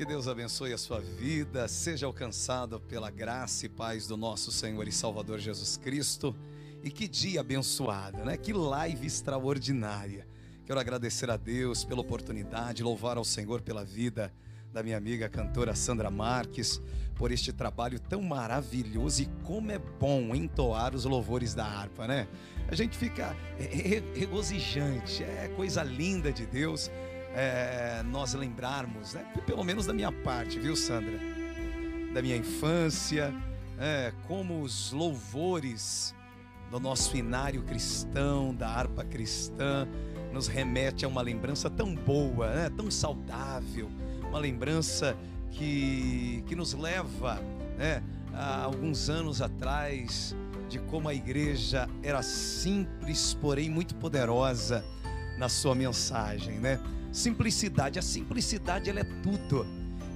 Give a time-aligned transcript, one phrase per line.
[0.00, 4.88] Que Deus abençoe a sua vida, seja alcançado pela graça e paz do nosso Senhor
[4.88, 6.34] e Salvador Jesus Cristo.
[6.82, 8.38] E que dia abençoado, né?
[8.38, 10.26] Que live extraordinária.
[10.64, 14.32] Quero agradecer a Deus pela oportunidade, louvar ao Senhor pela vida
[14.72, 16.80] da minha amiga cantora Sandra Marques,
[17.14, 22.26] por este trabalho tão maravilhoso e como é bom entoar os louvores da harpa, né?
[22.68, 23.36] A gente fica
[24.14, 26.90] regozijante, é coisa linda de Deus
[27.34, 29.24] é, nós lembrarmos, né?
[29.46, 31.18] pelo menos da minha parte, viu, Sandra?
[32.12, 33.32] Da minha infância,
[33.78, 36.14] é, como os louvores
[36.70, 39.86] do nosso inário cristão, da harpa cristã,
[40.32, 42.70] nos remete a uma lembrança tão boa, né?
[42.70, 43.90] tão saudável,
[44.28, 45.16] uma lembrança
[45.50, 47.40] que, que nos leva
[47.76, 48.02] né?
[48.32, 50.36] a alguns anos atrás
[50.68, 54.84] de como a igreja era simples, porém muito poderosa
[55.36, 56.78] na sua mensagem, né?
[57.12, 59.66] Simplicidade, a simplicidade ela é tudo.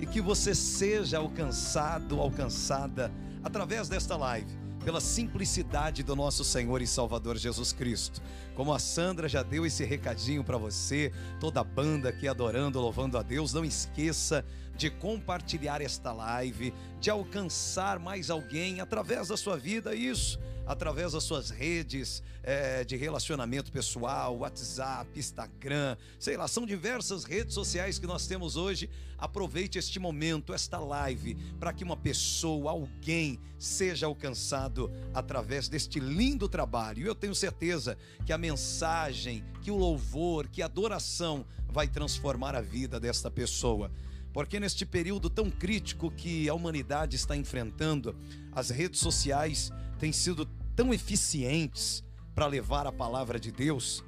[0.01, 6.87] E que você seja alcançado, alcançada através desta live pela simplicidade do nosso Senhor e
[6.87, 8.21] Salvador Jesus Cristo.
[8.55, 11.11] Como a Sandra já deu esse recadinho para você,
[11.41, 14.45] toda a banda aqui adorando, louvando a Deus, não esqueça
[14.77, 21.25] de compartilhar esta live, de alcançar mais alguém através da sua vida, isso, através das
[21.25, 28.07] suas redes é, de relacionamento pessoal, WhatsApp, Instagram, sei lá, são diversas redes sociais que
[28.07, 28.89] nós temos hoje.
[29.19, 36.49] Aproveite este momento, esta live, para que uma pessoa, alguém, seja alcançado através deste lindo
[36.49, 37.07] trabalho.
[37.07, 42.61] Eu tenho certeza que a mensagem, que o louvor, que a adoração vai transformar a
[42.61, 43.91] vida desta pessoa.
[44.33, 48.17] Porque neste período tão crítico que a humanidade está enfrentando,
[48.53, 49.73] as redes sociais
[50.05, 50.45] têm sido
[50.77, 54.05] tão eficientes para levar a palavra de Deus.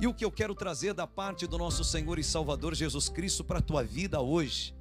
[0.00, 3.42] E o que eu quero trazer da parte do nosso Senhor e Salvador Jesus Cristo
[3.42, 4.72] para a tua vida hoje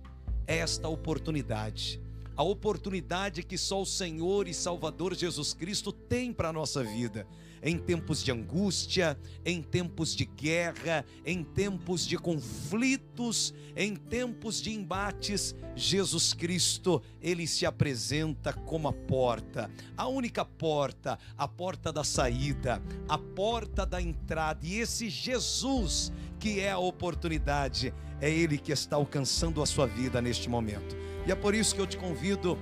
[0.46, 2.00] é esta oportunidade
[2.40, 7.28] a oportunidade que só o Senhor e Salvador Jesus Cristo tem para a nossa vida.
[7.62, 14.72] Em tempos de angústia, em tempos de guerra, em tempos de conflitos, em tempos de
[14.72, 22.06] embates, Jesus Cristo, ele se apresenta como a porta, a única porta, a porta da
[22.06, 24.66] saída, a porta da entrada.
[24.66, 30.22] E esse Jesus, que é a oportunidade, é ele que está alcançando a sua vida
[30.22, 30.96] neste momento.
[31.26, 32.58] E é por isso que eu te convido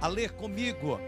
[0.00, 0.98] a ler comigo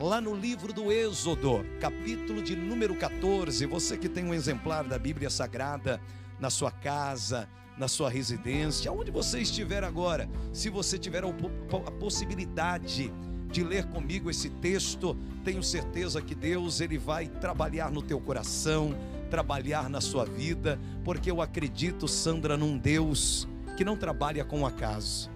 [0.00, 3.66] lá no livro do Êxodo, capítulo de número 14.
[3.66, 6.00] Você que tem um exemplar da Bíblia Sagrada
[6.40, 13.12] na sua casa, na sua residência, onde você estiver agora, se você tiver a possibilidade
[13.50, 18.94] de ler comigo esse texto, tenho certeza que Deus ele vai trabalhar no teu coração,
[19.32, 23.48] trabalhar na sua vida, porque eu acredito, Sandra, num Deus
[23.78, 25.30] que não trabalha com acaso.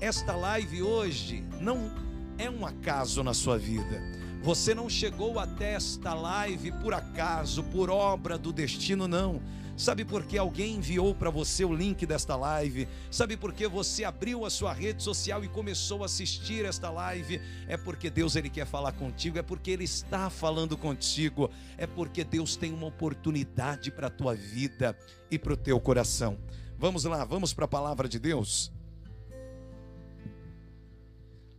[0.00, 1.88] Esta live hoje não
[2.36, 4.02] é um acaso na sua vida.
[4.42, 9.40] Você não chegou até esta live por acaso, por obra do destino, não.
[9.80, 12.86] Sabe por que alguém enviou para você o link desta live?
[13.10, 17.40] Sabe por que você abriu a sua rede social e começou a assistir esta live?
[17.66, 22.22] É porque Deus ele quer falar contigo, é porque ele está falando contigo, é porque
[22.22, 24.94] Deus tem uma oportunidade para a tua vida
[25.30, 26.38] e para o teu coração.
[26.76, 28.70] Vamos lá, vamos para a palavra de Deus.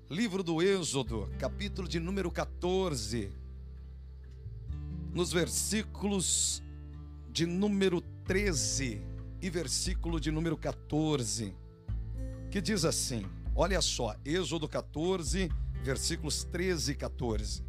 [0.07, 3.31] Livro do Êxodo, capítulo de número 14,
[5.11, 6.61] nos versículos
[7.31, 9.01] de número 13
[9.41, 11.55] e versículo de número 14,
[12.49, 13.25] que diz assim:
[13.55, 15.49] olha só, Êxodo 14,
[15.83, 17.63] versículos 13 e 14.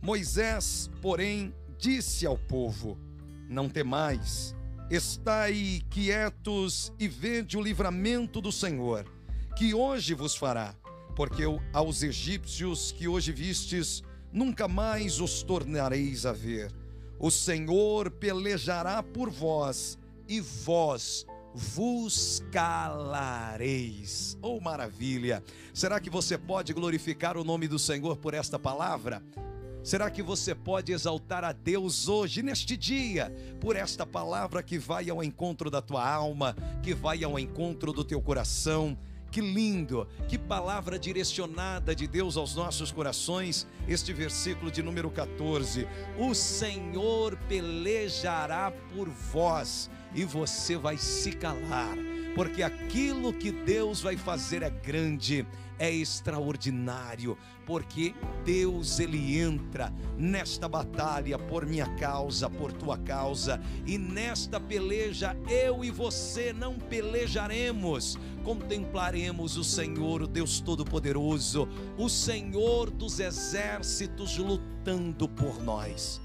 [0.00, 2.96] Moisés, porém, disse ao povo:
[3.48, 4.54] Não temais,
[4.90, 9.04] estai quietos e vede o livramento do Senhor,
[9.56, 10.74] que hoje vos fará
[11.20, 11.42] porque
[11.72, 16.72] aos egípcios que hoje vistes, nunca mais os tornareis a ver.
[17.20, 24.38] O Senhor pelejará por vós, e vós vos calareis.
[24.40, 25.44] Oh, maravilha!
[25.74, 29.22] Será que você pode glorificar o nome do Senhor por esta palavra?
[29.82, 33.30] Será que você pode exaltar a Deus hoje, neste dia,
[33.60, 38.02] por esta palavra que vai ao encontro da tua alma, que vai ao encontro do
[38.02, 38.96] teu coração?
[39.30, 45.86] Que lindo, que palavra direcionada de Deus aos nossos corações, este versículo de número 14:
[46.18, 51.96] O Senhor pelejará por vós e você vai se calar
[52.34, 55.46] porque aquilo que Deus vai fazer é grande,
[55.80, 63.96] é extraordinário, porque Deus ele entra nesta batalha por minha causa, por tua causa, e
[63.96, 71.66] nesta peleja eu e você não pelejaremos, contemplaremos o Senhor, o Deus Todo-Poderoso,
[71.96, 76.20] o Senhor dos exércitos lutando por nós.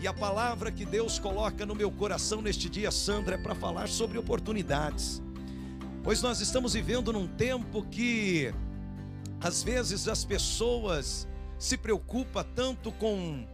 [0.00, 3.88] E a palavra que Deus coloca no meu coração neste dia, Sandra, é para falar
[3.88, 5.20] sobre oportunidades.
[6.04, 8.52] Pois nós estamos vivendo num tempo que
[9.42, 11.26] às vezes as pessoas
[11.58, 13.44] se preocupam tanto com,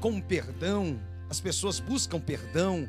[0.00, 2.88] com perdão, as pessoas buscam perdão,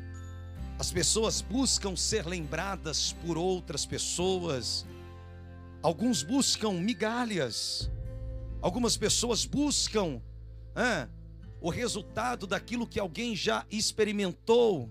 [0.78, 4.86] as pessoas buscam ser lembradas por outras pessoas,
[5.82, 7.90] alguns buscam migalhas,
[8.62, 10.22] algumas pessoas buscam
[10.76, 11.08] ah,
[11.60, 14.88] o resultado daquilo que alguém já experimentou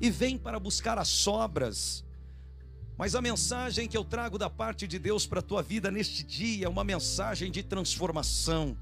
[0.00, 2.05] e vem para buscar as sobras.
[2.98, 6.22] Mas a mensagem que eu trago da parte de Deus para a tua vida neste
[6.22, 8.76] dia é uma mensagem de transformação,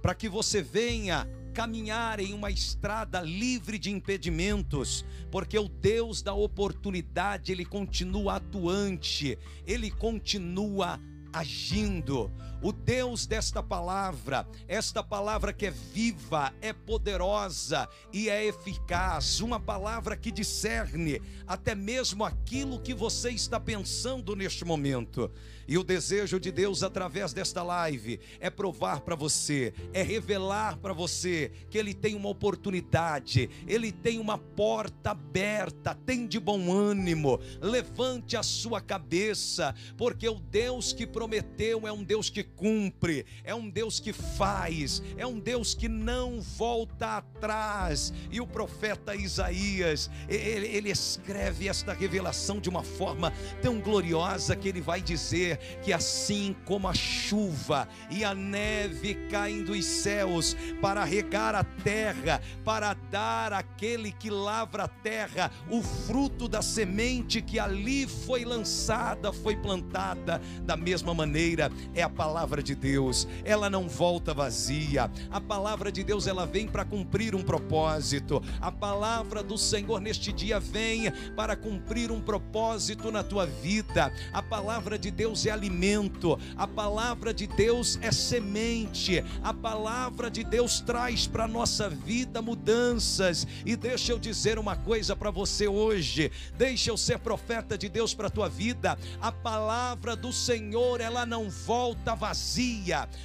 [0.00, 6.32] para que você venha caminhar em uma estrada livre de impedimentos, porque o Deus da
[6.32, 10.98] oportunidade, ele continua atuante, ele continua
[11.30, 12.30] agindo.
[12.62, 19.58] O Deus desta palavra, esta palavra que é viva, é poderosa e é eficaz, uma
[19.58, 25.30] palavra que discerne até mesmo aquilo que você está pensando neste momento.
[25.66, 30.92] E o desejo de Deus através desta live é provar para você, é revelar para
[30.92, 35.94] você que Ele tem uma oportunidade, Ele tem uma porta aberta.
[36.04, 42.02] Tem de bom ânimo, levante a sua cabeça, porque o Deus que prometeu é um
[42.02, 48.12] Deus que cumpre, é um Deus que faz, é um Deus que não volta atrás.
[48.30, 53.32] E o profeta Isaías, ele, ele escreve esta revelação de uma forma
[53.62, 59.62] tão gloriosa que ele vai dizer que assim como a chuva e a neve caem
[59.62, 66.48] dos céus para regar a terra, para dar àquele que lavra a terra o fruto
[66.48, 72.74] da semente que ali foi lançada, foi plantada, da mesma maneira é a palavra de
[72.74, 75.10] Deus, ela não volta vazia.
[75.30, 78.42] A palavra de Deus ela vem para cumprir um propósito.
[78.62, 84.10] A palavra do Senhor neste dia vem para cumprir um propósito na tua vida.
[84.32, 90.42] A palavra de Deus é alimento, a palavra de Deus é semente, a palavra de
[90.42, 93.46] Deus traz para nossa vida mudanças.
[93.66, 98.14] E deixa eu dizer uma coisa para você hoje, deixa eu ser profeta de Deus
[98.14, 98.98] para tua vida.
[99.20, 102.29] A palavra do Senhor, ela não volta vazia,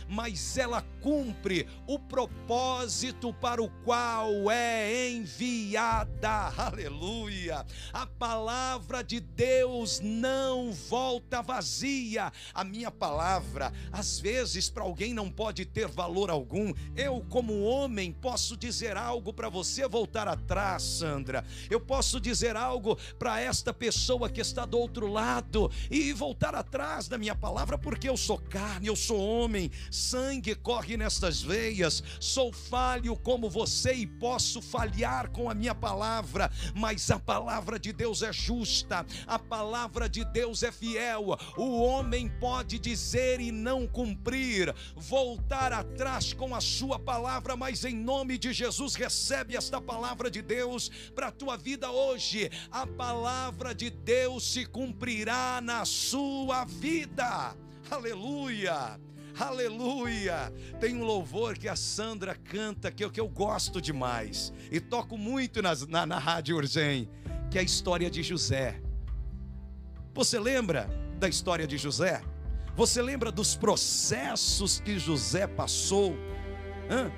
[0.07, 6.51] mas ela cumpre o propósito para o qual é enviada.
[6.57, 7.65] Aleluia!
[7.93, 15.29] A palavra de Deus não volta vazia, a minha palavra, às vezes para alguém não
[15.29, 16.73] pode ter valor algum.
[16.95, 21.45] Eu, como homem, posso dizer algo para você voltar atrás, Sandra.
[21.69, 27.07] Eu posso dizer algo para esta pessoa que está do outro lado e voltar atrás
[27.07, 32.51] da minha palavra, porque eu sou carne, eu sou homem, sangue corre nestas veias, sou
[32.51, 38.21] falho como você e posso falhar com a minha palavra, mas a palavra de Deus
[38.21, 41.37] é justa, a palavra de Deus é fiel.
[41.57, 47.95] O homem pode dizer e não cumprir, voltar atrás com a sua palavra, mas em
[47.95, 52.49] nome de Jesus recebe esta palavra de Deus para a tua vida hoje.
[52.71, 57.64] A palavra de Deus se cumprirá na sua vida.
[57.89, 58.99] Aleluia.
[59.37, 60.51] Aleluia!
[60.79, 65.17] Tem um louvor que a Sandra canta que eu, que eu gosto demais e toco
[65.17, 67.09] muito nas, na, na Rádio Urgem,
[67.51, 68.81] que é a história de José.
[70.13, 70.89] Você lembra
[71.19, 72.21] da história de José?
[72.77, 76.15] Você lembra dos processos que José passou?
[76.89, 77.11] Hã?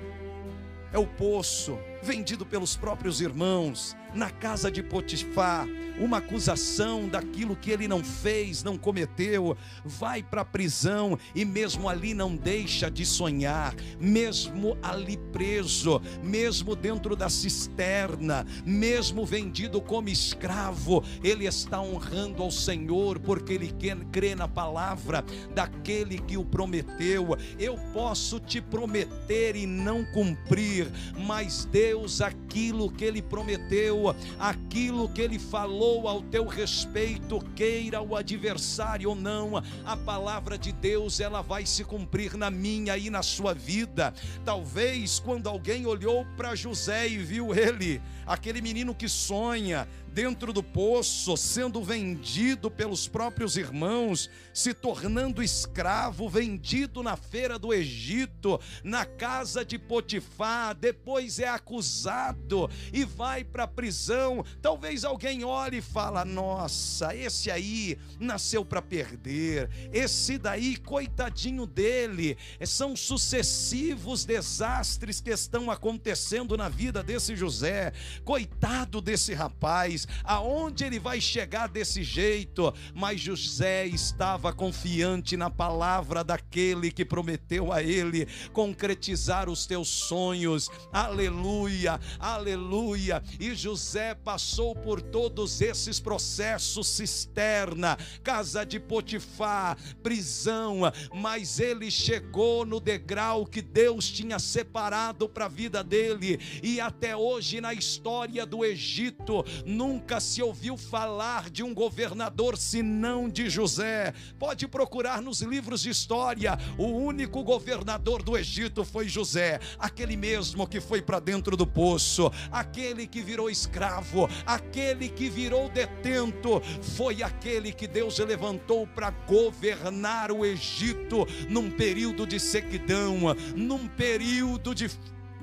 [0.92, 5.66] É o poço, vendido pelos próprios irmãos, na casa de Potifar,
[5.98, 11.86] uma acusação daquilo que ele não fez, não cometeu, vai para a prisão e mesmo
[11.86, 20.08] ali não deixa de sonhar, mesmo ali preso, mesmo dentro da cisterna, mesmo vendido como
[20.08, 23.74] escravo, ele está honrando ao Senhor porque ele
[24.10, 25.22] crê na palavra
[25.54, 27.36] daquele que o prometeu.
[27.58, 30.90] Eu posso te prometer e não cumprir,
[31.26, 38.16] mas Deus aquilo que ele prometeu aquilo que ele falou ao teu respeito, queira o
[38.16, 43.22] adversário ou não, a palavra de Deus ela vai se cumprir na minha e na
[43.22, 44.12] sua vida.
[44.44, 50.62] Talvez quando alguém olhou para José e viu ele aquele menino que sonha dentro do
[50.62, 59.04] poço, sendo vendido pelos próprios irmãos, se tornando escravo, vendido na feira do Egito, na
[59.04, 64.44] casa de Potifar, depois é acusado e vai para a prisão.
[64.60, 69.70] Talvez alguém olhe e fala: "Nossa, esse aí nasceu para perder.
[69.92, 77.92] Esse daí, coitadinho dele, são sucessivos desastres que estão acontecendo na vida desse José.
[78.24, 82.72] Coitado desse rapaz, aonde ele vai chegar desse jeito?
[82.94, 90.68] Mas José estava confiante na palavra daquele que prometeu a ele concretizar os teus sonhos.
[90.92, 93.22] Aleluia, aleluia.
[93.38, 100.80] E José passou por todos esses processos cisterna, casa de Potifar, prisão,
[101.14, 107.16] mas ele chegou no degrau que Deus tinha separado para a vida dele, e até
[107.16, 108.07] hoje na história
[108.48, 114.14] do Egito, nunca se ouviu falar de um governador senão de José.
[114.38, 120.66] Pode procurar nos livros de história, o único governador do Egito foi José, aquele mesmo
[120.66, 126.62] que foi para dentro do poço, aquele que virou escravo, aquele que virou detento,
[126.96, 134.74] foi aquele que Deus levantou para governar o Egito num período de sequidão, num período
[134.74, 134.88] de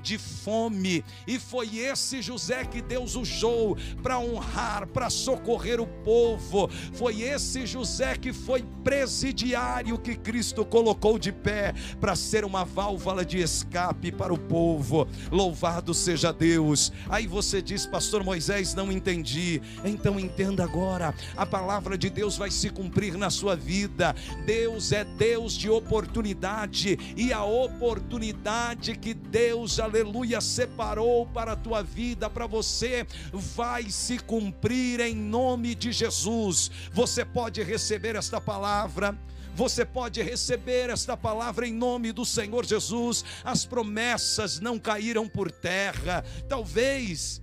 [0.05, 1.03] de fome.
[1.25, 6.69] E foi esse José que Deus usou para honrar, para socorrer o povo.
[6.93, 13.25] Foi esse José que foi presidiário que Cristo colocou de pé para ser uma válvula
[13.25, 15.07] de escape para o povo.
[15.31, 16.93] Louvado seja Deus.
[17.09, 19.59] Aí você diz, Pastor Moisés, não entendi.
[19.83, 21.15] Então entenda agora.
[21.35, 24.15] A palavra de Deus vai se cumprir na sua vida.
[24.45, 31.81] Deus é Deus de oportunidade e a oportunidade que Deus aleluia, separou para a tua
[31.81, 36.69] vida, para você, vai se cumprir em nome de Jesus.
[36.91, 39.17] Você pode receber esta palavra.
[39.53, 43.23] Você pode receber esta palavra em nome do Senhor Jesus.
[43.41, 46.25] As promessas não caíram por terra.
[46.49, 47.41] Talvez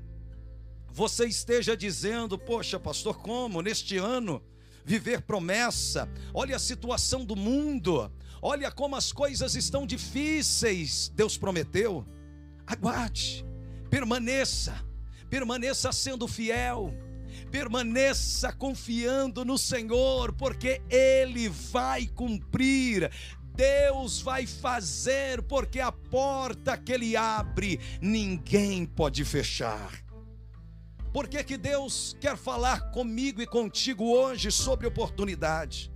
[0.91, 4.43] você esteja dizendo: Poxa, pastor, como neste ano
[4.85, 6.07] viver promessa?
[6.35, 11.11] Olha a situação do mundo, olha como as coisas estão difíceis.
[11.15, 12.07] Deus prometeu.
[12.73, 13.45] Aguarde,
[13.91, 14.75] permaneça,
[15.29, 16.91] permaneça sendo fiel,
[17.51, 23.11] permaneça confiando no Senhor, porque Ele vai cumprir.
[23.55, 29.93] Deus vai fazer, porque a porta que Ele abre, ninguém pode fechar.
[31.13, 35.93] Por que, que Deus quer falar comigo e contigo hoje sobre oportunidade?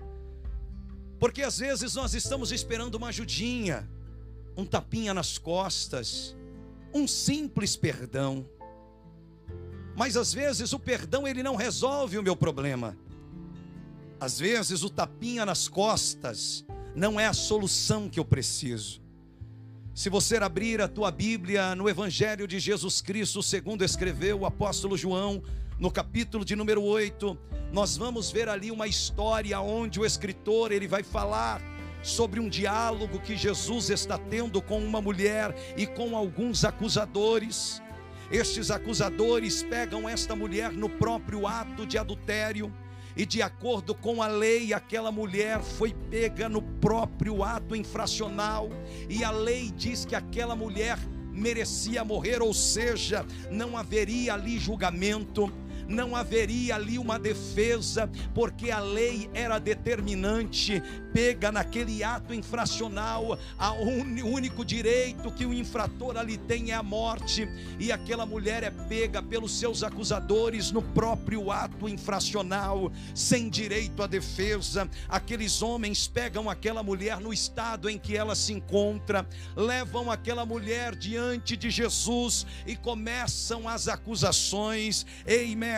[1.19, 3.89] Porque às vezes nós estamos esperando uma ajudinha,
[4.55, 6.36] um tapinha nas costas,
[6.97, 8.49] um simples perdão.
[9.95, 12.97] Mas às vezes o perdão ele não resolve o meu problema.
[14.19, 19.03] Às vezes o tapinha nas costas não é a solução que eu preciso.
[19.95, 24.97] Se você abrir a tua Bíblia no Evangelho de Jesus Cristo, segundo escreveu o apóstolo
[24.97, 25.43] João,
[25.79, 27.39] no capítulo de número 8,
[27.73, 33.19] nós vamos ver ali uma história onde o escritor ele vai falar sobre um diálogo
[33.21, 37.83] que Jesus está tendo com uma mulher e com alguns acusadores.
[38.31, 42.73] Estes acusadores pegam esta mulher no próprio ato de adultério,
[43.17, 48.69] e de acordo com a lei, aquela mulher foi pega no próprio ato infracional,
[49.09, 50.99] e a lei diz que aquela mulher
[51.33, 55.53] merecia morrer, ou seja, não haveria ali julgamento
[55.89, 63.39] não haveria ali uma defesa, porque a lei era determinante, pega naquele ato infracional,
[63.81, 68.71] o único direito que o infrator ali tem é a morte, e aquela mulher é
[68.71, 74.89] pega pelos seus acusadores no próprio ato infracional, sem direito à defesa.
[75.09, 80.95] Aqueles homens pegam aquela mulher no estado em que ela se encontra, levam aquela mulher
[80.95, 85.07] diante de Jesus e começam as acusações.
[85.27, 85.76] Ei, mestre,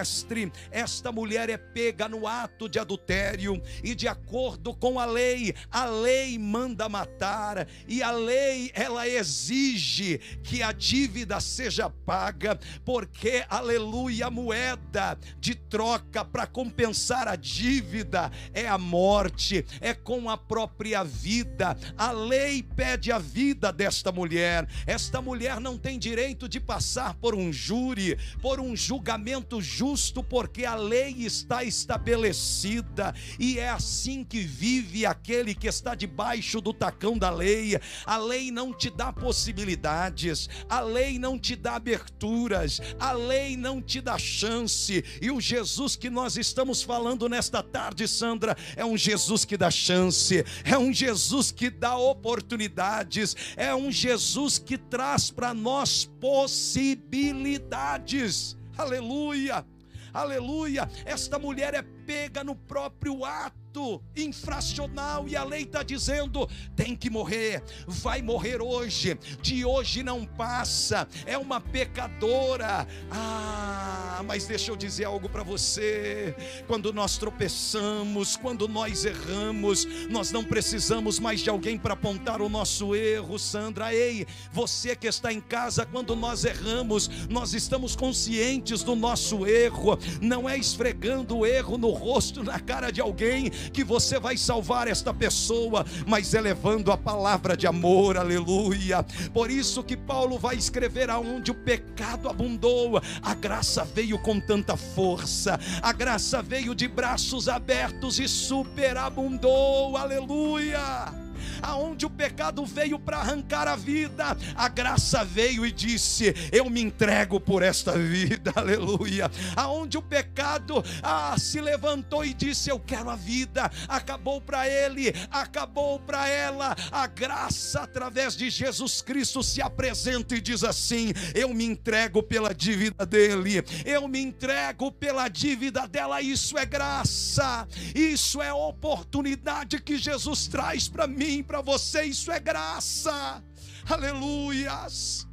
[0.71, 5.85] esta mulher é pega no ato de adultério e de acordo com a lei, a
[5.87, 14.27] lei manda matar e a lei ela exige que a dívida seja paga, porque aleluia,
[14.27, 21.03] a moeda de troca para compensar a dívida é a morte, é com a própria
[21.03, 21.77] vida.
[21.97, 24.69] A lei pede a vida desta mulher.
[24.87, 30.23] Esta mulher não tem direito de passar por um júri, por um julgamento justo justo
[30.23, 36.75] porque a lei está estabelecida e é assim que vive aquele que está debaixo do
[36.75, 37.81] tacão da lei.
[38.05, 43.81] A lei não te dá possibilidades, a lei não te dá aberturas, a lei não
[43.81, 45.03] te dá chance.
[45.23, 49.71] E o Jesus que nós estamos falando nesta tarde, Sandra, é um Jesus que dá
[49.71, 58.55] chance, é um Jesus que dá oportunidades, é um Jesus que traz para nós possibilidades.
[58.77, 59.65] Aleluia!
[60.13, 60.89] Aleluia!
[61.05, 66.97] Esta mulher é pega no próprio ato ato infracional e a lei está dizendo: tem
[66.97, 72.87] que morrer, vai morrer hoje, de hoje não passa, é uma pecadora.
[73.11, 76.35] Ah, mas deixa eu dizer algo para você:
[76.67, 82.49] quando nós tropeçamos, quando nós erramos, nós não precisamos mais de alguém para apontar o
[82.49, 83.95] nosso erro, Sandra.
[83.95, 89.99] Ei, você que está em casa, quando nós erramos, nós estamos conscientes do nosso erro,
[90.21, 94.89] não é esfregando o erro no rosto, na cara de alguém que você vai salvar
[94.89, 99.05] esta pessoa, mas é levando a palavra de amor, aleluia.
[99.33, 104.77] Por isso que Paulo vai escrever aonde o pecado abundou, a graça veio com tanta
[104.77, 111.18] força, a graça veio de braços abertos e superabundou, aleluia
[111.63, 116.81] aonde o pecado veio para arrancar a vida, a graça veio e disse: Eu me
[116.81, 119.31] entrego por esta vida, aleluia.
[119.57, 125.13] Aonde o pecado ah, se levantou e disse: Eu quero a vida, acabou para ele,
[125.31, 131.55] acabou para ela, a graça através de Jesus Cristo se apresenta e diz assim: Eu
[131.55, 138.43] me entrego pela dívida dele, eu me entrego pela dívida dela, isso é graça, isso
[138.43, 143.43] é oportunidade que Jesus traz para mim, para você, isso é graça.
[143.89, 145.27] Aleluias.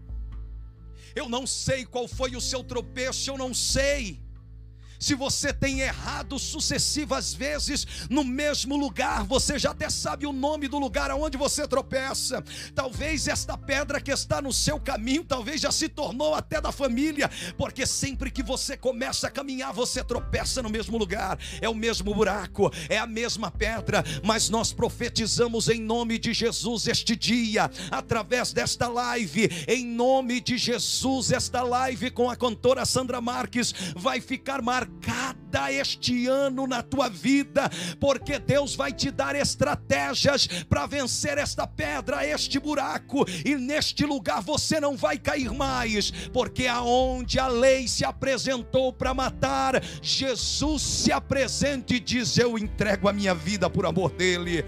[1.14, 4.25] Eu não sei qual foi o seu tropeço, eu não sei
[5.00, 10.68] se você tem errado sucessivas vezes no mesmo lugar, você já até sabe o nome
[10.68, 12.44] do lugar aonde você tropeça.
[12.74, 17.30] Talvez esta pedra que está no seu caminho, talvez já se tornou até da família,
[17.58, 22.14] porque sempre que você começa a caminhar, você tropeça no mesmo lugar, é o mesmo
[22.14, 28.54] buraco, é a mesma pedra, mas nós profetizamos em nome de Jesus este dia, através
[28.54, 34.62] desta live, em nome de Jesus, esta live com a cantora Sandra Marques vai ficar
[34.62, 41.38] marcada marcada este ano na tua vida, porque Deus vai te dar estratégias para vencer
[41.38, 47.48] esta pedra, este buraco, e neste lugar você não vai cair mais, porque aonde a
[47.48, 53.70] lei se apresentou para matar, Jesus se apresenta e diz: Eu entrego a minha vida
[53.70, 54.64] por amor dele.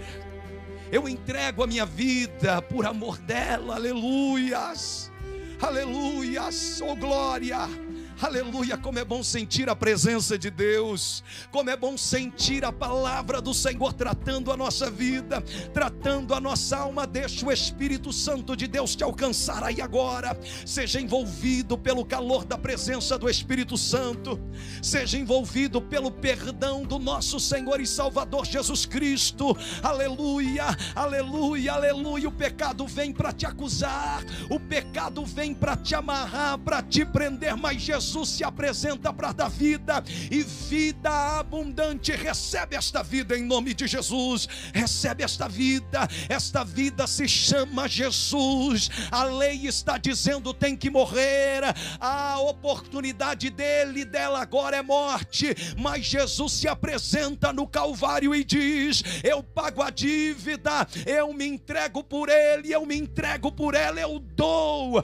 [0.90, 5.12] Eu entrego a minha vida por amor dela, aleluias,
[5.60, 7.87] aleluias, oh glória.
[8.20, 13.40] Aleluia, como é bom sentir a presença de Deus, como é bom sentir a palavra
[13.40, 15.40] do Senhor tratando a nossa vida,
[15.72, 17.06] tratando a nossa alma.
[17.06, 20.36] Deixa o Espírito Santo de Deus te alcançar aí agora.
[20.66, 24.40] Seja envolvido pelo calor da presença do Espírito Santo,
[24.82, 29.56] seja envolvido pelo perdão do nosso Senhor e Salvador Jesus Cristo.
[29.80, 32.28] Aleluia, aleluia, aleluia.
[32.28, 37.56] O pecado vem para te acusar, o pecado vem para te amarrar, para te prender,
[37.56, 42.10] mas Jesus Jesus se apresenta para dar vida e vida abundante.
[42.12, 44.48] Recebe esta vida em nome de Jesus.
[44.72, 46.08] Recebe esta vida.
[46.26, 48.90] Esta vida se chama Jesus.
[49.10, 51.64] A lei está dizendo tem que morrer.
[52.00, 59.02] A oportunidade dele dela agora é morte, mas Jesus se apresenta no Calvário e diz:
[59.22, 64.18] Eu pago a dívida, eu me entrego por ele, eu me entrego por ela, eu
[64.18, 65.02] dou,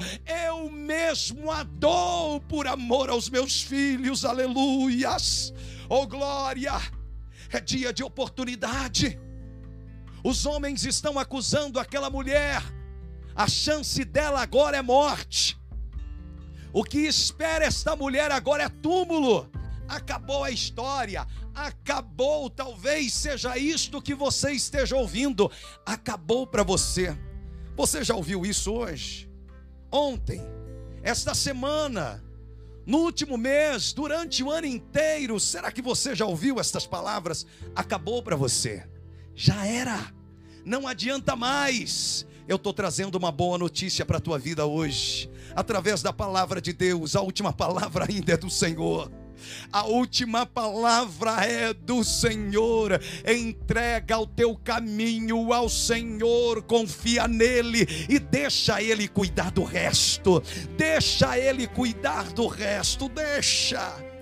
[0.48, 5.52] eu mesmo a dou por amor amor aos meus filhos, aleluias,
[5.88, 6.80] oh glória,
[7.50, 9.18] é dia de oportunidade.
[10.22, 12.62] Os homens estão acusando aquela mulher,
[13.34, 15.60] a chance dela agora é morte.
[16.72, 19.50] O que espera esta mulher agora é túmulo.
[19.88, 25.50] Acabou a história, acabou, talvez seja isto que você esteja ouvindo,
[25.84, 27.18] acabou para você.
[27.76, 29.28] Você já ouviu isso hoje?
[29.90, 30.40] Ontem,
[31.02, 32.22] esta semana,
[32.86, 37.46] no último mês, durante o ano inteiro, será que você já ouviu estas palavras?
[37.74, 38.86] Acabou para você,
[39.34, 40.12] já era,
[40.64, 42.26] não adianta mais.
[42.46, 46.74] Eu estou trazendo uma boa notícia para a tua vida hoje, através da palavra de
[46.74, 49.10] Deus, a última palavra ainda é do Senhor.
[49.72, 53.00] A última palavra é do Senhor.
[53.26, 60.42] Entrega o teu caminho ao Senhor, confia nele e deixa ele cuidar do resto.
[60.76, 64.13] Deixa ele cuidar do resto, deixa.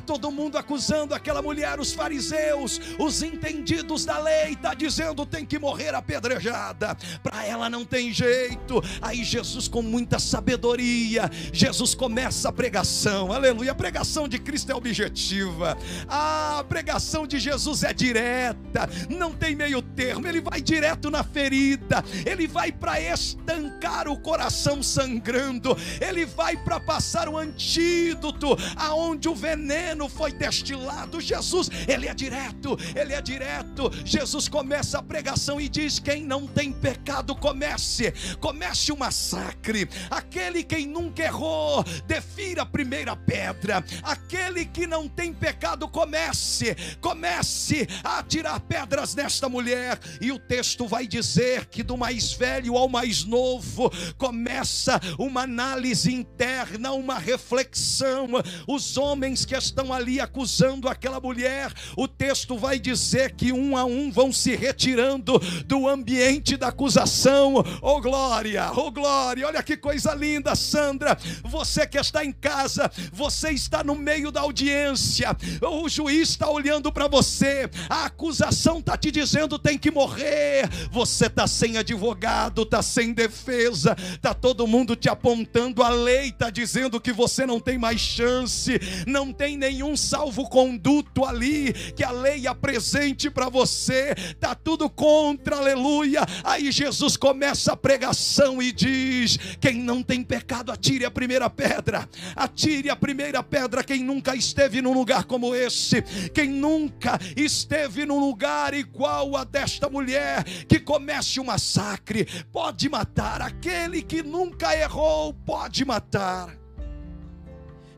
[0.00, 5.58] Todo mundo acusando aquela mulher, os fariseus, os entendidos da lei, está dizendo tem que
[5.58, 6.96] morrer apedrejada.
[7.22, 8.82] Para ela não tem jeito.
[9.00, 13.32] Aí Jesus, com muita sabedoria, Jesus começa a pregação.
[13.32, 13.72] Aleluia.
[13.72, 15.76] A pregação de Cristo é objetiva.
[16.08, 18.88] A pregação de Jesus é direta.
[19.08, 20.26] Não tem meio termo.
[20.26, 22.04] Ele vai direto na ferida.
[22.24, 25.76] Ele vai para estancar o coração sangrando.
[26.00, 29.85] Ele vai para passar o antídoto aonde o veneno
[30.16, 31.20] foi destilado.
[31.20, 32.76] Jesus, ele é direto.
[32.94, 33.90] Ele é direto.
[34.04, 38.12] Jesus começa a pregação e diz: quem não tem pecado comece.
[38.40, 39.88] Comece o massacre.
[40.10, 43.84] Aquele quem nunca errou, defira a primeira pedra.
[44.02, 46.76] Aquele que não tem pecado comece.
[47.00, 49.98] Comece a tirar pedras nesta mulher.
[50.20, 56.12] E o texto vai dizer que do mais velho ao mais novo começa uma análise
[56.12, 58.28] interna, uma reflexão.
[58.66, 63.84] Os homens que estão ali acusando aquela mulher, o texto vai dizer que um a
[63.84, 67.64] um vão se retirando do ambiente da acusação.
[67.82, 71.16] Oh glória, oh glória, olha que coisa linda, Sandra.
[71.44, 76.92] Você que está em casa, você está no meio da audiência, o juiz está olhando
[76.92, 80.68] para você, a acusação está te dizendo tem que morrer.
[80.90, 86.50] Você está sem advogado, está sem defesa, está todo mundo te apontando, a lei está
[86.50, 92.46] dizendo que você não tem mais chance, não tem nenhum salvo-conduto ali que a lei
[92.46, 96.20] apresente para você, está tudo contra, aleluia.
[96.44, 102.08] Aí Jesus começa a pregação e diz: Quem não tem pecado, atire a primeira pedra,
[102.34, 103.82] atire a primeira pedra.
[103.82, 106.02] Quem nunca esteve num lugar como esse,
[106.34, 112.88] quem nunca esteve num lugar igual a desta mulher, que comece o um massacre, pode
[112.88, 113.42] matar.
[113.42, 116.56] Aquele que nunca errou, pode matar.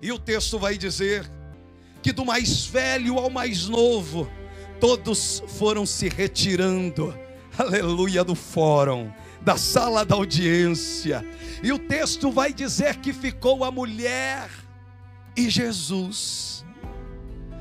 [0.01, 1.38] E o texto vai dizer
[2.09, 4.31] que do mais velho ao mais novo,
[4.81, 7.15] todos foram se retirando,
[7.59, 11.23] aleluia, do fórum, da sala da audiência.
[11.63, 14.49] E o texto vai dizer que ficou a mulher
[15.37, 16.65] e Jesus.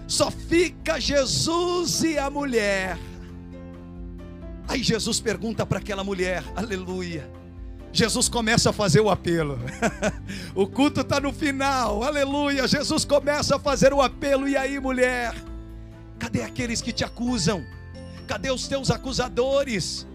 [0.08, 2.98] Só fica Jesus e a mulher.
[4.66, 7.30] Aí Jesus pergunta para aquela mulher, aleluia.
[7.91, 9.60] Jesus começa a fazer o apelo.
[10.54, 12.67] o culto está no final, aleluia.
[12.67, 14.47] Jesus começa a fazer o apelo.
[14.47, 15.34] E aí, mulher?
[16.19, 17.63] Cadê aqueles que te acusam?
[18.28, 20.06] Cadê os teus acusadores?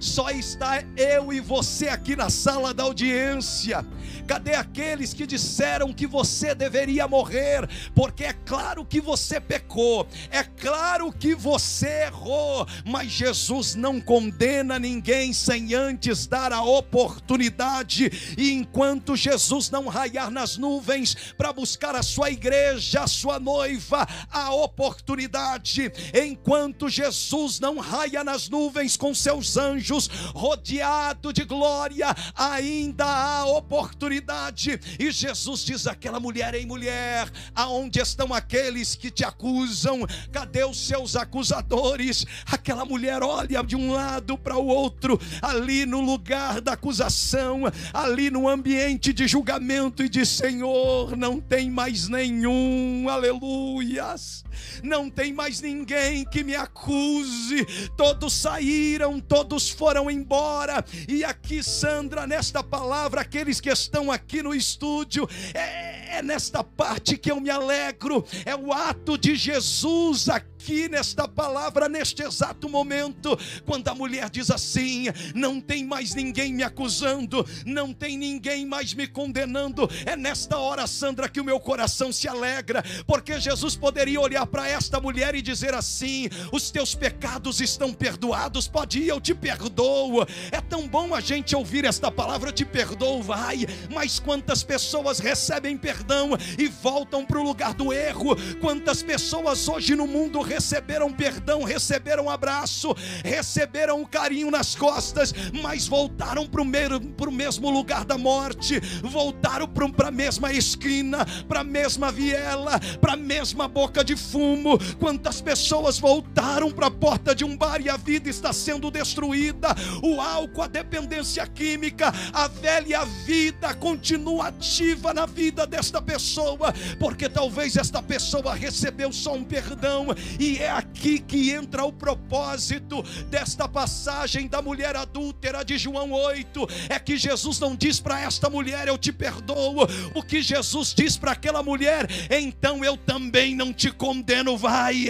[0.00, 3.84] Só está eu e você aqui na sala da audiência.
[4.26, 7.68] Cadê aqueles que disseram que você deveria morrer?
[7.94, 14.78] Porque é claro que você pecou, é claro que você errou, mas Jesus não condena
[14.78, 18.34] ninguém sem antes dar a oportunidade.
[18.38, 24.08] E enquanto Jesus não raiar nas nuvens para buscar a sua igreja, a sua noiva,
[24.30, 29.89] a oportunidade, enquanto Jesus não raia nas nuvens com seus anjos,
[30.34, 38.32] rodeado de glória, ainda há oportunidade e Jesus diz àquela mulher: Ei, mulher, aonde estão
[38.32, 40.06] aqueles que te acusam?
[40.32, 42.26] Cadê os seus acusadores?
[42.46, 48.30] Aquela mulher olha de um lado para o outro, ali no lugar da acusação, ali
[48.30, 54.44] no ambiente de julgamento, e diz: Senhor, não tem mais nenhum, aleluias
[54.82, 57.64] não tem mais ninguém que me acuse.
[57.96, 60.84] Todos saíram, todos foram embora.
[61.08, 67.16] E aqui, Sandra, nesta palavra, aqueles que estão aqui no estúdio, é, é nesta parte
[67.16, 68.22] que eu me alegro.
[68.44, 74.28] É o ato de Jesus aqui aqui nesta palavra, neste exato momento, quando a mulher
[74.28, 79.88] diz assim: não tem mais ninguém me acusando, não tem ninguém mais me condenando.
[80.04, 84.68] É nesta hora, Sandra, que o meu coração se alegra, porque Jesus poderia olhar para
[84.68, 90.26] esta mulher e dizer assim: os teus pecados estão perdoados, pode ir, eu te perdoo.
[90.52, 95.20] É tão bom a gente ouvir esta palavra, eu te perdoo, vai, mas quantas pessoas
[95.20, 101.12] recebem perdão e voltam para o lugar do erro, quantas pessoas hoje no mundo receberam
[101.12, 102.92] perdão, receberam abraço,
[103.24, 105.32] receberam um carinho nas costas,
[105.62, 111.64] mas voltaram para o mesmo lugar da morte, voltaram para a mesma esquina, para a
[111.64, 114.76] mesma viela, para a mesma boca de fumo.
[114.98, 119.68] Quantas pessoas voltaram para a porta de um bar e a vida está sendo destruída?
[120.02, 127.28] O álcool, a dependência química, a velha vida continua ativa na vida desta pessoa, porque
[127.28, 130.08] talvez esta pessoa recebeu só um perdão
[130.40, 136.66] E é aqui que entra o propósito desta passagem da mulher adúltera de João 8.
[136.88, 139.86] É que Jesus não diz para esta mulher, eu te perdoo.
[140.14, 145.08] O que Jesus diz para aquela mulher, então eu também não te condeno, vai,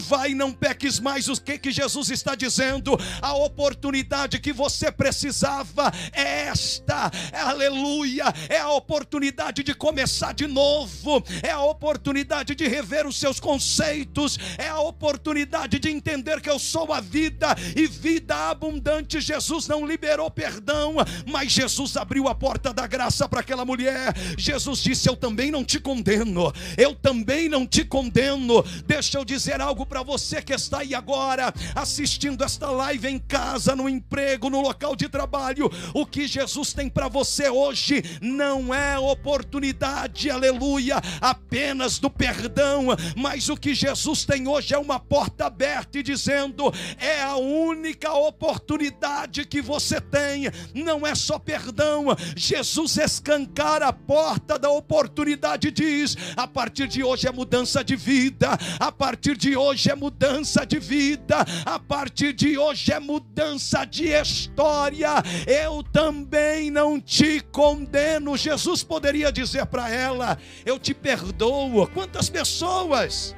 [0.00, 1.28] vai, não peques mais.
[1.28, 2.98] O que que Jesus está dizendo?
[3.20, 11.22] A oportunidade que você precisava é esta, aleluia, é a oportunidade de começar de novo,
[11.42, 16.58] é a oportunidade de rever os seus conceitos, é a oportunidade de entender que eu
[16.58, 19.20] sou a vida e vida abundante.
[19.20, 24.14] Jesus não liberou perdão, mas Jesus abriu a porta da graça para aquela mulher.
[24.38, 28.62] Jesus disse: Eu também não te condeno, eu também não te condeno.
[28.86, 33.74] Deixa eu dizer algo para você que está aí agora, assistindo esta live em casa,
[33.74, 35.70] no emprego, no local de trabalho.
[35.92, 43.48] O que Jesus tem para você hoje não é oportunidade, aleluia, apenas do perdão, mas
[43.48, 49.44] o que Jesus tem hoje é uma porta aberta e dizendo: é a única oportunidade
[49.44, 52.06] que você tem, não é só perdão.
[52.36, 57.96] Jesus escancara a porta da oportunidade e diz: a partir de hoje é mudança de
[57.96, 63.84] vida, a partir de hoje é mudança de vida, a partir de hoje é mudança
[63.84, 65.10] de história.
[65.46, 68.36] Eu também não te condeno.
[68.36, 71.86] Jesus poderia dizer para ela: Eu te perdoo.
[71.88, 73.34] Quantas pessoas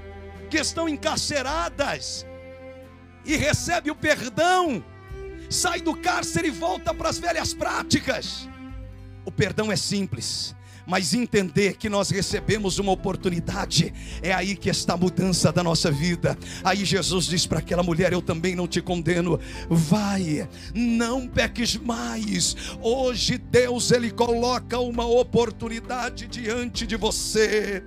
[0.52, 2.26] que estão encarceradas
[3.24, 4.84] e recebe o perdão,
[5.48, 8.46] sai do cárcere e volta para as velhas práticas.
[9.24, 10.54] O perdão é simples
[10.86, 15.90] mas entender que nós recebemos uma oportunidade, é aí que está a mudança da nossa
[15.90, 16.36] vida.
[16.64, 19.38] Aí Jesus diz para aquela mulher: Eu também não te condeno,
[19.70, 22.56] vai, não peques mais.
[22.80, 27.82] Hoje Deus ele coloca uma oportunidade diante de você.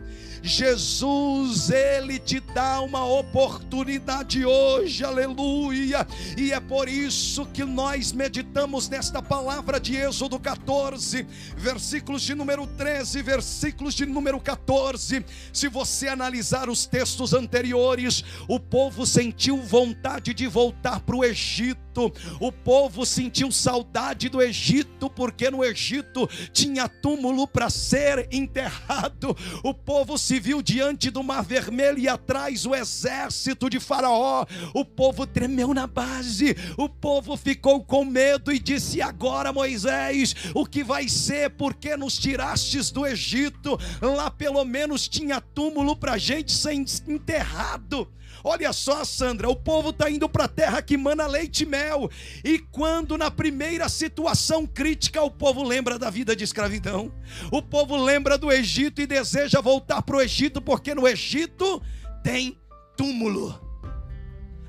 [0.45, 8.87] Jesus, Ele te dá uma oportunidade hoje, aleluia, e é por isso que nós meditamos
[8.87, 11.25] nesta palavra de Êxodo 14,
[11.57, 15.25] versículos de número 13, versículos de número 14.
[15.51, 21.84] Se você analisar os textos anteriores, o povo sentiu vontade de voltar para o Egito
[21.95, 22.13] Egito.
[22.39, 29.35] O povo sentiu saudade do Egito, porque no Egito tinha túmulo para ser enterrado.
[29.63, 34.45] O povo se viu diante do Mar Vermelho e atrás o exército de Faraó.
[34.73, 36.55] O povo tremeu na base.
[36.77, 41.51] O povo ficou com medo e disse: Agora, Moisés, o que vai ser?
[41.51, 43.79] Porque nos tirastes do Egito?
[44.01, 48.07] Lá pelo menos tinha túmulo para gente ser enterrado.
[48.47, 52.11] Olha só, Sandra, o povo está indo para a terra que mana leite e mel.
[52.43, 57.11] E quando na primeira situação crítica o povo lembra da vida de escravidão,
[57.51, 61.81] o povo lembra do Egito e deseja voltar para o Egito, porque no Egito
[62.23, 62.55] tem
[62.95, 63.59] túmulo.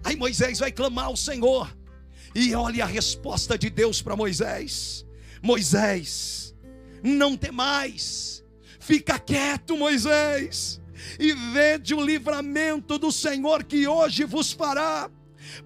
[0.02, 1.70] Aí Moisés vai clamar ao Senhor.
[2.34, 5.04] E olha a resposta de Deus para Moisés:
[5.42, 6.54] Moisés,
[7.02, 8.42] não tem mais,
[8.80, 10.80] fica quieto, Moisés
[11.18, 15.10] e vede o livramento do Senhor que hoje vos fará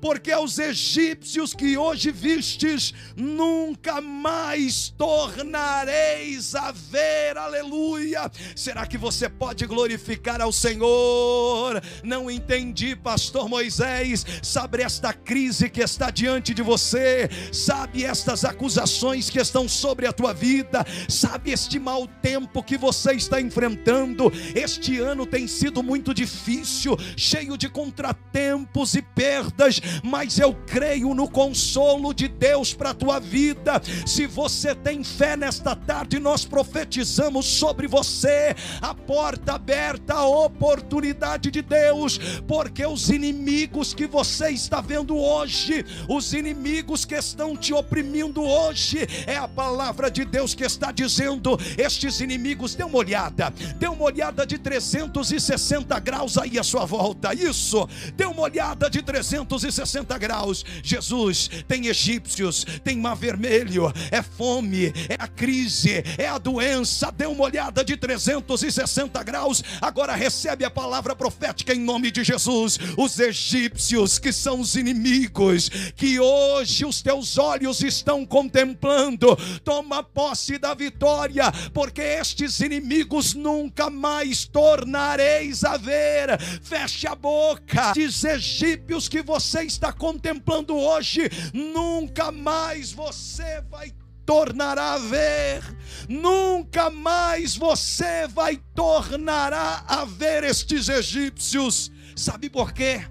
[0.00, 8.30] porque aos egípcios que hoje vistes, nunca mais tornareis a ver, aleluia.
[8.54, 11.82] Será que você pode glorificar ao Senhor?
[12.02, 14.24] Não entendi, pastor Moisés.
[14.42, 20.12] Sabe esta crise que está diante de você, sabe estas acusações que estão sobre a
[20.12, 24.32] tua vida, sabe este mau tempo que você está enfrentando.
[24.54, 29.69] Este ano tem sido muito difícil, cheio de contratempos e perdas
[30.02, 33.80] mas eu creio no consolo de Deus para a tua vida.
[34.06, 41.50] Se você tem fé nesta tarde, nós profetizamos sobre você a porta aberta, a oportunidade
[41.50, 47.72] de Deus, porque os inimigos que você está vendo hoje, os inimigos que estão te
[47.72, 53.52] oprimindo hoje, é a palavra de Deus que está dizendo: estes inimigos, dê uma olhada,
[53.76, 59.02] dê uma olhada de 360 graus aí à sua volta, isso, dê uma olhada de
[59.02, 60.64] 360 360 graus.
[60.82, 67.12] Jesus tem egípcios, tem mar vermelho, é fome, é a crise, é a doença.
[67.12, 69.62] Dê uma olhada de 360 graus.
[69.80, 72.78] Agora recebe a palavra profética em nome de Jesus.
[72.96, 80.58] Os egípcios que são os inimigos, que hoje os teus olhos estão contemplando, toma posse
[80.58, 86.40] da vitória, porque estes inimigos nunca mais tornareis a ver.
[86.62, 93.92] Feche a boca, diz egípcios que você está contemplando hoje, nunca mais você vai
[94.30, 95.60] tornará a ver.
[96.08, 101.90] Nunca mais você vai tornará a ver estes egípcios.
[102.14, 103.04] Sabe por quê?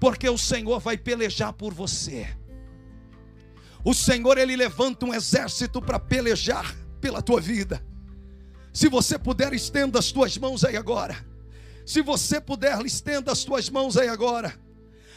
[0.00, 2.26] Porque o Senhor vai pelejar por você.
[3.84, 7.84] O Senhor ele levanta um exército para pelejar pela tua vida.
[8.72, 11.14] Se você puder, estenda as tuas mãos aí agora.
[11.84, 14.58] Se você puder, estenda as tuas mãos aí agora.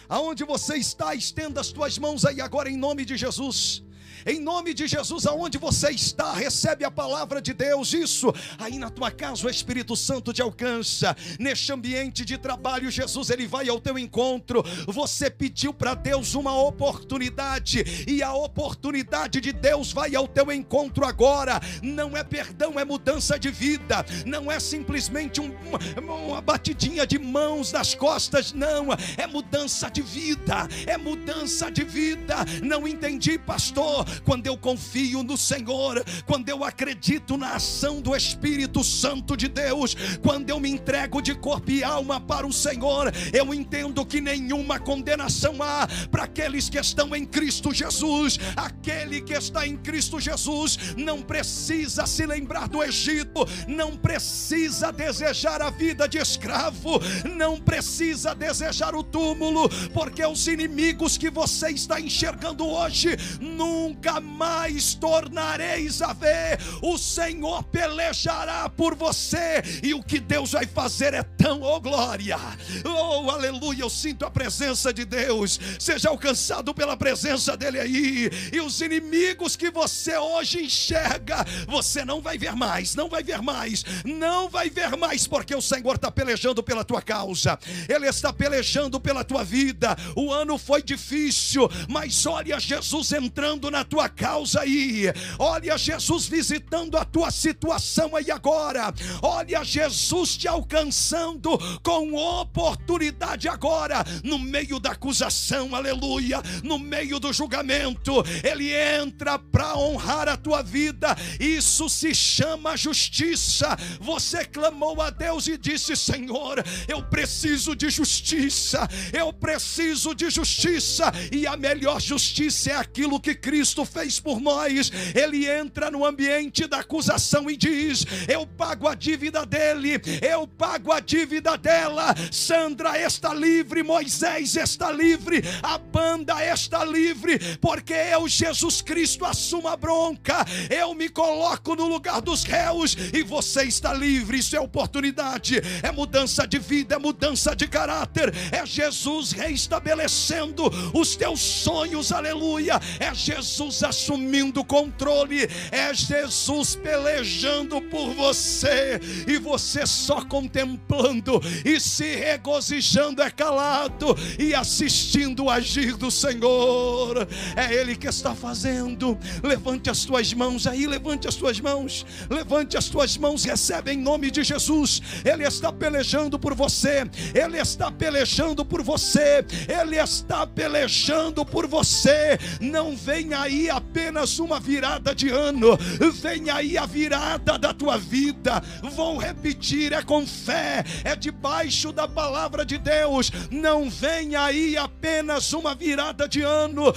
[0.10, 3.85] Aonde você está, estenda as tuas mãos aí agora em nome de Jesus.
[4.28, 7.94] Em nome de Jesus, aonde você está, recebe a palavra de Deus.
[7.94, 11.16] Isso aí na tua casa o Espírito Santo te alcança.
[11.40, 14.64] Neste ambiente de trabalho, Jesus ele vai ao teu encontro.
[14.88, 21.06] Você pediu para Deus uma oportunidade e a oportunidade de Deus vai ao teu encontro
[21.06, 21.62] agora.
[21.84, 24.04] Não é perdão, é mudança de vida.
[24.26, 25.56] Não é simplesmente um,
[25.96, 28.88] uma, uma batidinha de mãos nas costas, não.
[29.18, 30.68] É mudança de vida.
[30.88, 32.38] É mudança de vida.
[32.64, 38.84] Não entendi, pastor quando eu confio no Senhor, quando eu acredito na ação do Espírito
[38.84, 43.54] Santo de Deus, quando eu me entrego de corpo e alma para o Senhor, eu
[43.54, 48.38] entendo que nenhuma condenação há para aqueles que estão em Cristo Jesus.
[48.56, 55.62] Aquele que está em Cristo Jesus não precisa se lembrar do Egito, não precisa desejar
[55.62, 57.00] a vida de escravo,
[57.36, 64.20] não precisa desejar o túmulo, porque os inimigos que você está enxergando hoje nunca nunca
[64.20, 66.60] mais tornareis a ver.
[66.82, 72.38] O Senhor pelejará por você, e o que Deus vai fazer é tão, oh glória,
[72.86, 73.82] oh aleluia.
[73.82, 75.60] Eu sinto a presença de Deus.
[75.80, 82.22] Seja alcançado pela presença dEle aí, e os inimigos que você hoje enxerga, você não
[82.22, 86.12] vai ver mais, não vai ver mais, não vai ver mais, porque o Senhor está
[86.12, 87.58] pelejando pela tua causa,
[87.90, 89.96] Ele está pelejando pela tua vida.
[90.16, 95.06] O ano foi difícil, mas olha Jesus entrando na tua causa aí.
[95.40, 98.94] Olha Jesus visitando a tua situação aí agora.
[99.22, 107.32] Olha Jesus te alcançando com oportunidade agora, no meio da acusação, aleluia, no meio do
[107.32, 108.24] julgamento.
[108.44, 111.16] Ele entra para honrar a tua vida.
[111.40, 113.76] Isso se chama justiça.
[114.00, 118.88] Você clamou a Deus e disse: Senhor, eu preciso de justiça.
[119.14, 121.12] Eu preciso de justiça.
[121.32, 126.68] E a melhor justiça é aquilo que Cristo fez por nós, ele entra no ambiente
[126.68, 132.14] da acusação e diz: Eu pago a dívida dele, eu pago a dívida dela.
[132.32, 139.68] Sandra está livre, Moisés está livre, a banda está livre, porque eu, Jesus Cristo, assumo
[139.68, 144.38] a bronca, eu me coloco no lugar dos réus e você está livre.
[144.38, 151.16] Isso é oportunidade, é mudança de vida, é mudança de caráter, é Jesus reestabelecendo os
[151.16, 159.38] teus sonhos, aleluia, é Jesus Jesus assumindo o controle, é Jesus pelejando por você, e
[159.38, 167.28] você só contemplando e se regozijando é calado e assistindo o agir do Senhor.
[167.56, 169.18] É Ele que está fazendo.
[169.44, 173.98] Levante as tuas mãos aí, levante as tuas mãos, levante as tuas mãos, recebe em
[173.98, 175.02] nome de Jesus.
[175.24, 182.38] Ele está pelejando por você, Ele está pelejando por você, Ele está pelejando por você.
[182.60, 185.78] Não vem aí apenas uma virada de ano,
[186.14, 188.62] vem aí a virada da tua vida.
[188.94, 193.32] Vou repetir: é com fé, é debaixo da palavra de Deus.
[193.50, 196.94] Não vem aí apenas uma virada de ano,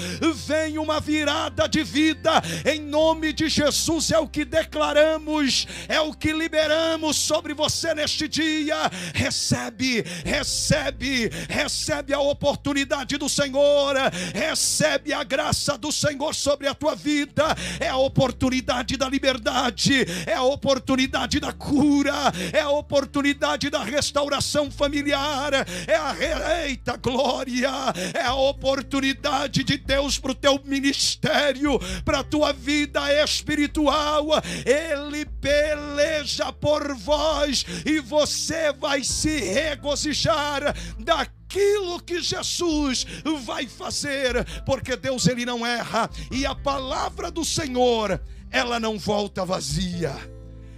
[0.47, 2.43] vem uma virada de vida.
[2.65, 8.29] Em nome de Jesus é o que declaramos, é o que liberamos sobre você neste
[8.29, 8.77] dia.
[9.15, 13.95] Recebe, recebe, recebe a oportunidade do Senhor,
[14.35, 17.45] recebe a graça do Senhor sobre a tua vida,
[17.79, 24.71] é a oportunidade da liberdade, é a oportunidade da cura, é a oportunidade da restauração
[24.71, 25.53] familiar,
[25.87, 27.69] é a eita glória,
[28.15, 34.29] é a oportunidade de Deus para o teu ministério, para a tua vida espiritual.
[34.65, 43.07] Ele peleja por vós e você vai se regozijar da aquilo que Jesus
[43.43, 49.47] vai fazer, porque Deus ele não erra e a palavra do Senhor, ela não volta
[49.47, 50.15] vazia.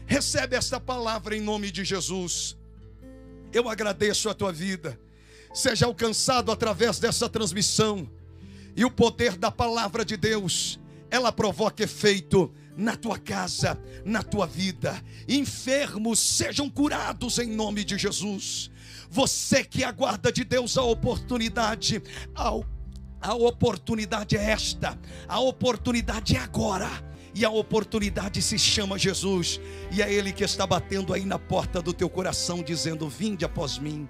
[0.07, 2.57] Recebe esta palavra em nome de Jesus.
[3.53, 4.99] Eu agradeço a tua vida.
[5.53, 8.09] Seja alcançado através dessa transmissão
[8.77, 10.79] e o poder da palavra de Deus,
[11.11, 15.03] ela provoca efeito na tua casa, na tua vida.
[15.29, 18.71] Enfermos sejam curados em nome de Jesus.
[19.11, 22.01] Você que aguarda de Deus a oportunidade,
[22.33, 24.97] a, oportunidade é esta,
[25.27, 26.89] a oportunidade é agora
[27.35, 29.61] E a oportunidade se chama Jesus.
[29.91, 33.79] E é Ele que está batendo aí na porta do teu coração, dizendo: Vinde após
[33.79, 34.09] mim.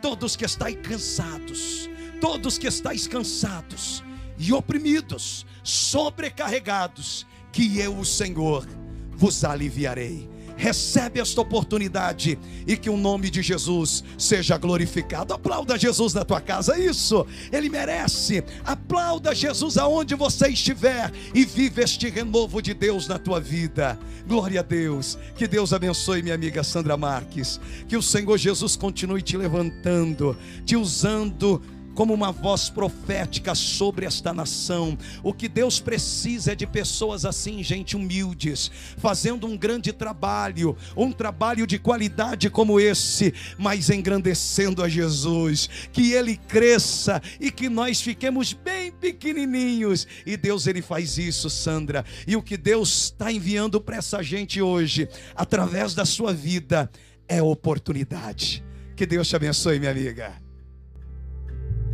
[0.00, 1.88] Todos que estáis cansados,
[2.20, 4.02] todos que estáis cansados
[4.36, 8.66] e oprimidos, sobrecarregados, que eu, o Senhor,
[9.12, 15.34] vos aliviarei recebe esta oportunidade e que o nome de Jesus seja glorificado.
[15.34, 18.44] Aplauda Jesus na tua casa, isso, ele merece.
[18.64, 23.98] Aplauda Jesus aonde você estiver e vive este renovo de Deus na tua vida.
[24.26, 25.18] Glória a Deus.
[25.36, 27.60] Que Deus abençoe minha amiga Sandra Marques.
[27.88, 31.60] Que o Senhor Jesus continue te levantando, te usando
[31.94, 34.96] como uma voz profética sobre esta nação.
[35.22, 41.12] O que Deus precisa é de pessoas assim, gente humildes, fazendo um grande trabalho, um
[41.12, 45.68] trabalho de qualidade como esse, mas engrandecendo a Jesus.
[45.92, 50.06] Que ele cresça e que nós fiquemos bem pequenininhos.
[50.26, 52.04] E Deus ele faz isso, Sandra.
[52.26, 56.90] E o que Deus está enviando para essa gente hoje, através da sua vida,
[57.28, 58.64] é oportunidade.
[58.96, 60.51] Que Deus te abençoe, minha amiga.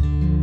[0.00, 0.37] you